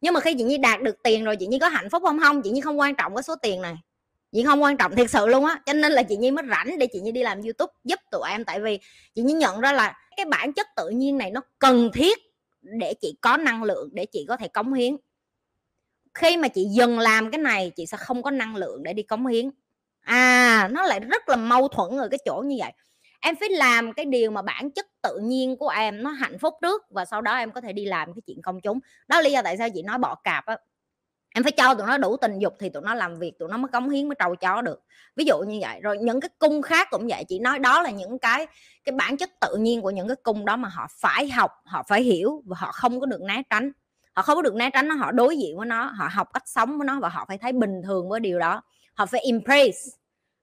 Nhưng 0.00 0.14
mà 0.14 0.20
khi 0.20 0.34
chị 0.38 0.44
nhi 0.44 0.58
đạt 0.58 0.82
được 0.82 0.96
tiền 1.04 1.24
rồi, 1.24 1.36
chị 1.36 1.46
nhi 1.46 1.58
có 1.58 1.68
hạnh 1.68 1.90
phúc 1.90 2.02
không? 2.06 2.18
Không, 2.22 2.42
chị 2.42 2.50
nhi 2.50 2.60
không 2.60 2.80
quan 2.80 2.94
trọng 2.94 3.14
cái 3.14 3.22
số 3.22 3.34
tiền 3.42 3.62
này. 3.62 3.74
Chị 4.32 4.44
không 4.44 4.62
quan 4.62 4.76
trọng 4.76 4.96
thiệt 4.96 5.10
sự 5.10 5.26
luôn 5.26 5.44
á. 5.44 5.60
Cho 5.66 5.72
nên 5.72 5.92
là 5.92 6.02
chị 6.02 6.16
nhi 6.16 6.30
mới 6.30 6.44
rảnh 6.50 6.78
để 6.78 6.86
chị 6.86 7.00
nhi 7.00 7.12
đi 7.12 7.22
làm 7.22 7.42
youtube 7.42 7.72
giúp 7.84 8.00
tụi 8.10 8.30
em. 8.30 8.44
Tại 8.44 8.60
vì 8.60 8.78
chị 9.14 9.22
nhi 9.22 9.32
nhận 9.34 9.60
ra 9.60 9.72
là 9.72 9.96
cái 10.16 10.26
bản 10.26 10.52
chất 10.52 10.66
tự 10.76 10.88
nhiên 10.88 11.18
này 11.18 11.30
nó 11.30 11.40
cần 11.58 11.90
thiết 11.92 12.18
để 12.60 12.94
chị 13.00 13.16
có 13.20 13.36
năng 13.36 13.62
lượng, 13.62 13.88
để 13.92 14.06
chị 14.06 14.24
có 14.28 14.36
thể 14.36 14.48
cống 14.48 14.72
hiến 14.72 14.96
khi 16.18 16.36
mà 16.36 16.48
chị 16.48 16.64
dừng 16.64 16.98
làm 16.98 17.30
cái 17.30 17.38
này, 17.38 17.72
chị 17.76 17.86
sẽ 17.86 17.96
không 17.96 18.22
có 18.22 18.30
năng 18.30 18.56
lượng 18.56 18.82
để 18.82 18.92
đi 18.92 19.02
cống 19.02 19.26
hiến. 19.26 19.50
À 20.00 20.68
nó 20.72 20.82
lại 20.82 21.00
rất 21.00 21.28
là 21.28 21.36
mâu 21.36 21.68
thuẫn 21.68 21.98
ở 21.98 22.08
cái 22.08 22.18
chỗ 22.24 22.42
như 22.46 22.56
vậy. 22.58 22.72
Em 23.20 23.34
phải 23.40 23.48
làm 23.48 23.92
cái 23.92 24.04
điều 24.04 24.30
mà 24.30 24.42
bản 24.42 24.70
chất 24.70 24.86
tự 25.02 25.18
nhiên 25.22 25.56
của 25.56 25.68
em 25.68 26.02
nó 26.02 26.10
hạnh 26.10 26.38
phúc 26.38 26.54
trước, 26.62 26.82
và 26.90 27.04
sau 27.04 27.20
đó 27.22 27.36
em 27.36 27.50
có 27.50 27.60
thể 27.60 27.72
đi 27.72 27.84
làm 27.84 28.14
cái 28.14 28.22
chuyện 28.26 28.42
công 28.42 28.60
chúng. 28.60 28.78
Đó 29.08 29.16
là 29.16 29.22
lý 29.22 29.32
do 29.32 29.42
tại 29.42 29.56
sao 29.56 29.68
chị 29.74 29.82
nói 29.82 29.98
bỏ 29.98 30.14
cạp 30.14 30.46
á. 30.46 30.58
Em 31.34 31.42
phải 31.42 31.52
cho 31.52 31.74
tụi 31.74 31.86
nó 31.86 31.98
đủ 31.98 32.16
tình 32.16 32.38
dục 32.38 32.54
thì 32.58 32.68
tụi 32.68 32.82
nó 32.82 32.94
làm 32.94 33.18
việc, 33.18 33.32
tụi 33.38 33.48
nó 33.48 33.56
mới 33.56 33.68
cống 33.72 33.90
hiến, 33.90 34.08
mới 34.08 34.16
trâu 34.18 34.36
chó 34.36 34.62
được. 34.62 34.82
Ví 35.16 35.24
dụ 35.24 35.38
như 35.38 35.58
vậy, 35.60 35.80
rồi 35.82 35.98
những 35.98 36.20
cái 36.20 36.28
cung 36.38 36.62
khác 36.62 36.88
cũng 36.90 37.08
vậy, 37.08 37.24
chị 37.28 37.38
nói 37.38 37.58
đó 37.58 37.82
là 37.82 37.90
những 37.90 38.18
cái 38.18 38.46
cái 38.84 38.92
bản 38.92 39.16
chất 39.16 39.30
tự 39.40 39.56
nhiên 39.56 39.82
của 39.82 39.90
những 39.90 40.08
cái 40.08 40.16
cung 40.22 40.44
đó 40.44 40.56
mà 40.56 40.68
họ 40.68 40.86
phải 41.00 41.28
học, 41.28 41.50
họ 41.64 41.82
phải 41.88 42.02
hiểu 42.02 42.42
và 42.46 42.56
họ 42.60 42.72
không 42.72 43.00
có 43.00 43.06
được 43.06 43.22
né 43.22 43.42
tránh 43.50 43.72
họ 44.18 44.22
không 44.22 44.36
có 44.36 44.42
được 44.42 44.54
né 44.54 44.70
tránh 44.70 44.88
nó 44.88 44.94
họ 44.94 45.12
đối 45.12 45.38
diện 45.38 45.56
với 45.56 45.66
nó 45.66 45.84
họ 45.84 46.08
học 46.12 46.28
cách 46.34 46.42
sống 46.46 46.78
với 46.78 46.86
nó 46.86 47.00
và 47.00 47.08
họ 47.08 47.24
phải 47.28 47.38
thấy 47.38 47.52
bình 47.52 47.82
thường 47.84 48.08
với 48.08 48.20
điều 48.20 48.38
đó. 48.38 48.62
Họ 48.94 49.06
phải 49.06 49.20
embrace 49.20 49.78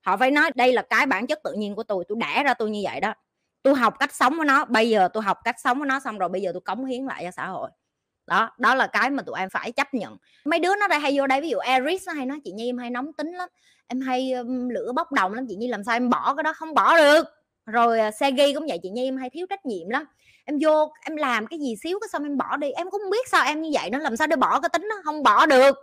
họ 0.05 0.17
phải 0.17 0.31
nói 0.31 0.51
đây 0.55 0.73
là 0.73 0.81
cái 0.81 1.05
bản 1.05 1.27
chất 1.27 1.39
tự 1.43 1.53
nhiên 1.53 1.75
của 1.75 1.83
tôi 1.83 2.03
tôi 2.07 2.17
đẻ 2.21 2.43
ra 2.43 2.53
tôi 2.53 2.69
như 2.69 2.81
vậy 2.83 2.99
đó. 2.99 3.13
Tôi 3.63 3.75
học 3.75 3.95
cách 3.99 4.13
sống 4.13 4.37
với 4.37 4.45
nó 4.45 4.65
bây 4.65 4.89
giờ 4.89 5.07
tôi 5.13 5.23
học 5.23 5.37
cách 5.43 5.55
sống 5.59 5.79
với 5.79 5.87
nó 5.87 5.99
xong 5.99 6.17
rồi 6.17 6.29
bây 6.29 6.41
giờ 6.41 6.51
tôi 6.53 6.61
cống 6.61 6.85
hiến 6.85 7.05
lại 7.05 7.23
cho 7.25 7.31
xã 7.31 7.47
hội. 7.47 7.69
Đó 8.27 8.49
đó 8.57 8.75
là 8.75 8.87
cái 8.87 9.09
mà 9.09 9.23
tụi 9.23 9.39
em 9.39 9.49
phải 9.49 9.71
chấp 9.71 9.93
nhận. 9.93 10.17
Mấy 10.45 10.59
đứa 10.59 10.75
nó 10.75 10.87
đây 10.87 10.99
hay 10.99 11.17
vô 11.17 11.27
đây 11.27 11.41
ví 11.41 11.49
dụ 11.49 11.57
Eris 11.57 12.07
nó 12.07 12.13
hay 12.13 12.25
nói 12.25 12.39
chị 12.43 12.51
Nhi 12.51 12.69
em 12.69 12.77
hay 12.77 12.89
nóng 12.89 13.13
tính 13.13 13.31
lắm 13.31 13.49
em 13.87 14.01
hay 14.01 14.31
um, 14.31 14.69
lửa 14.69 14.91
bốc 14.95 15.11
đồng 15.11 15.33
lắm 15.33 15.45
chị 15.49 15.55
Nhi 15.55 15.67
làm 15.67 15.83
sao 15.83 15.95
em 15.95 16.09
bỏ 16.09 16.33
cái 16.35 16.43
đó 16.43 16.53
không 16.53 16.73
bỏ 16.73 16.97
được? 16.97 17.25
Rồi 17.65 17.99
à, 17.99 18.11
xe 18.11 18.31
Segi 18.31 18.55
cũng 18.55 18.67
vậy 18.67 18.79
chị 18.83 18.89
Nhi, 18.89 19.07
em 19.07 19.17
hay 19.17 19.29
thiếu 19.29 19.45
trách 19.49 19.65
nhiệm 19.65 19.89
lắm. 19.89 20.05
Em 20.45 20.57
vô, 20.61 20.93
em 21.05 21.15
làm 21.15 21.47
cái 21.47 21.59
gì 21.59 21.75
xíu 21.83 21.99
cái 21.99 22.07
xong 22.09 22.23
em 22.23 22.37
bỏ 22.37 22.57
đi. 22.57 22.71
Em 22.71 22.89
cũng 22.89 23.01
không 23.01 23.11
biết 23.11 23.27
sao 23.29 23.45
em 23.45 23.61
như 23.61 23.69
vậy 23.73 23.89
nó 23.89 23.99
làm 23.99 24.17
sao 24.17 24.27
để 24.27 24.35
bỏ 24.35 24.59
cái 24.59 24.69
tính 24.69 24.87
nó 24.89 24.95
không 25.03 25.23
bỏ 25.23 25.45
được. 25.45 25.75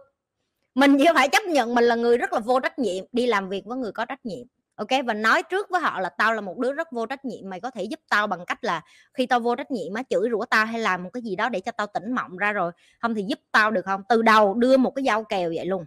Mình 0.74 0.98
chỉ 0.98 1.06
phải 1.14 1.28
chấp 1.28 1.42
nhận 1.42 1.74
mình 1.74 1.84
là 1.84 1.94
người 1.94 2.18
rất 2.18 2.32
là 2.32 2.40
vô 2.40 2.60
trách 2.60 2.78
nhiệm, 2.78 3.04
đi 3.12 3.26
làm 3.26 3.48
việc 3.48 3.64
với 3.64 3.78
người 3.78 3.92
có 3.92 4.04
trách 4.04 4.26
nhiệm, 4.26 4.46
ok? 4.74 4.88
Và 5.06 5.14
nói 5.14 5.42
trước 5.42 5.70
với 5.70 5.80
họ 5.80 6.00
là 6.00 6.08
tao 6.08 6.34
là 6.34 6.40
một 6.40 6.58
đứa 6.58 6.72
rất 6.72 6.92
vô 6.92 7.06
trách 7.06 7.24
nhiệm, 7.24 7.50
mày 7.50 7.60
có 7.60 7.70
thể 7.70 7.84
giúp 7.84 8.00
tao 8.08 8.26
bằng 8.26 8.44
cách 8.46 8.64
là 8.64 8.82
khi 9.14 9.26
tao 9.26 9.40
vô 9.40 9.56
trách 9.56 9.70
nhiệm 9.70 9.94
á, 9.94 10.02
chửi 10.10 10.28
rủa 10.30 10.44
tao 10.44 10.66
hay 10.66 10.80
làm 10.80 11.04
một 11.04 11.10
cái 11.12 11.22
gì 11.22 11.36
đó 11.36 11.48
để 11.48 11.60
cho 11.60 11.72
tao 11.72 11.86
tỉnh 11.86 12.12
mộng 12.12 12.36
ra 12.36 12.52
rồi. 12.52 12.72
Không 12.98 13.14
thì 13.14 13.24
giúp 13.28 13.38
tao 13.52 13.70
được 13.70 13.84
không? 13.84 14.02
Từ 14.08 14.22
đầu 14.22 14.54
đưa 14.54 14.76
một 14.76 14.90
cái 14.90 15.04
dao 15.04 15.24
kèo 15.24 15.52
vậy 15.56 15.66
luôn, 15.66 15.86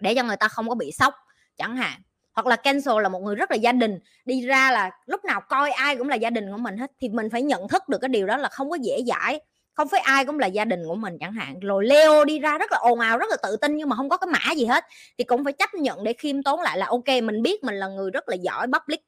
để 0.00 0.14
cho 0.14 0.22
người 0.22 0.36
ta 0.36 0.48
không 0.48 0.68
có 0.68 0.74
bị 0.74 0.92
sốc, 0.92 1.14
chẳng 1.56 1.76
hạn 1.76 2.00
hoặc 2.34 2.46
là 2.46 2.56
cancel 2.56 3.02
là 3.02 3.08
một 3.08 3.20
người 3.22 3.34
rất 3.34 3.50
là 3.50 3.56
gia 3.56 3.72
đình. 3.72 3.98
Đi 4.24 4.46
ra 4.46 4.70
là 4.70 4.90
lúc 5.06 5.24
nào 5.24 5.40
coi 5.48 5.70
ai 5.70 5.96
cũng 5.96 6.08
là 6.08 6.16
gia 6.16 6.30
đình 6.30 6.50
của 6.52 6.58
mình 6.58 6.76
hết, 6.78 6.90
thì 7.00 7.08
mình 7.08 7.30
phải 7.30 7.42
nhận 7.42 7.68
thức 7.68 7.88
được 7.88 7.98
cái 7.98 8.08
điều 8.08 8.26
đó 8.26 8.36
là 8.36 8.48
không 8.48 8.70
có 8.70 8.76
dễ 8.80 9.02
dãi. 9.06 9.40
Không 9.74 9.88
phải 9.88 10.00
ai 10.00 10.24
cũng 10.24 10.38
là 10.38 10.46
gia 10.46 10.64
đình 10.64 10.80
của 10.86 10.94
mình 10.94 11.18
chẳng 11.20 11.32
hạn. 11.32 11.60
Rồi 11.60 11.86
leo 11.86 12.24
đi 12.24 12.38
ra 12.38 12.58
rất 12.58 12.72
là 12.72 12.78
ồn 12.78 13.00
ào, 13.00 13.18
rất 13.18 13.30
là 13.30 13.36
tự 13.42 13.56
tin 13.56 13.76
nhưng 13.76 13.88
mà 13.88 13.96
không 13.96 14.08
có 14.08 14.16
cái 14.16 14.28
mã 14.28 14.52
gì 14.52 14.64
hết, 14.64 14.84
thì 15.18 15.24
cũng 15.24 15.44
phải 15.44 15.52
chấp 15.52 15.74
nhận 15.74 16.04
để 16.04 16.12
khiêm 16.12 16.42
tốn 16.42 16.60
lại 16.60 16.78
là, 16.78 16.86
ok, 16.86 17.06
mình 17.22 17.42
biết 17.42 17.64
mình 17.64 17.74
là 17.74 17.88
người 17.88 18.10
rất 18.10 18.28
là 18.28 18.36
giỏi, 18.36 18.66
public, 18.66 19.00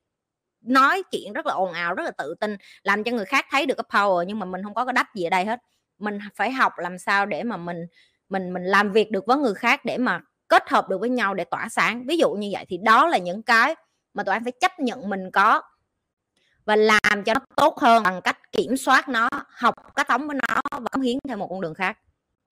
nói 0.60 1.02
chuyện 1.10 1.32
rất 1.32 1.46
là 1.46 1.54
ồn 1.54 1.72
ào, 1.72 1.94
rất 1.94 2.04
là 2.04 2.10
tự 2.10 2.34
tin, 2.40 2.56
làm 2.82 3.04
cho 3.04 3.12
người 3.12 3.24
khác 3.24 3.46
thấy 3.50 3.66
được 3.66 3.74
cái 3.74 3.84
power 3.90 4.22
nhưng 4.22 4.38
mà 4.38 4.46
mình 4.46 4.62
không 4.64 4.74
có 4.74 4.84
cái 4.84 4.92
đắp 4.92 5.06
gì 5.14 5.24
ở 5.24 5.30
đây 5.30 5.44
hết. 5.44 5.60
Mình 5.98 6.18
phải 6.36 6.50
học 6.52 6.72
làm 6.78 6.98
sao 6.98 7.26
để 7.26 7.42
mà 7.42 7.56
mình 7.56 7.86
mình 8.28 8.52
mình 8.52 8.64
làm 8.64 8.92
việc 8.92 9.10
được 9.10 9.26
với 9.26 9.36
người 9.36 9.54
khác 9.54 9.84
để 9.84 9.98
mà 9.98 10.20
kết 10.52 10.68
hợp 10.68 10.88
được 10.88 11.00
với 11.00 11.08
nhau 11.08 11.34
để 11.34 11.44
tỏa 11.44 11.68
sáng. 11.68 12.06
Ví 12.06 12.16
dụ 12.16 12.30
như 12.30 12.48
vậy 12.52 12.64
thì 12.68 12.78
đó 12.82 13.06
là 13.06 13.18
những 13.18 13.42
cái 13.42 13.74
mà 14.14 14.22
tụi 14.22 14.34
em 14.34 14.44
phải 14.44 14.52
chấp 14.52 14.78
nhận 14.78 15.08
mình 15.10 15.30
có 15.30 15.62
và 16.64 16.76
làm 16.76 17.24
cho 17.26 17.34
nó 17.34 17.40
tốt 17.56 17.78
hơn 17.78 18.02
bằng 18.02 18.20
cách 18.20 18.52
kiểm 18.52 18.76
soát 18.76 19.08
nó, 19.08 19.28
học 19.48 19.74
cách 19.94 20.06
sống 20.08 20.26
với 20.26 20.36
nó 20.48 20.60
và 20.72 20.88
cống 20.92 21.02
hiến 21.02 21.18
theo 21.28 21.36
một 21.36 21.46
con 21.50 21.60
đường 21.60 21.74
khác. 21.74 21.98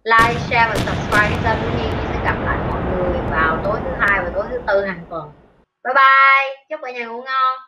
Like, 0.04 0.40
share 0.40 0.69
và 0.69 0.75
subscribe 0.75 1.42
kênh 1.45 1.59
của 1.62 1.78
Nhi. 1.78 1.88
Sẽ 2.12 2.21
gặp 2.25 2.37
lại 2.45 2.59
mọi 2.69 2.83
người 2.83 3.21
vào 3.30 3.61
tối 3.64 3.78
thứ 3.85 3.90
hai 3.99 4.21
và 4.25 4.30
tối 4.35 4.45
thứ 4.50 4.61
tư 4.66 4.85
hàng 4.85 5.07
tuần. 5.11 5.30
Bye 5.85 5.95
bye. 5.95 6.64
Chúc 6.71 6.80
cả 6.83 6.90
nhà 6.90 7.07
ngủ 7.07 7.23
ngon. 7.23 7.61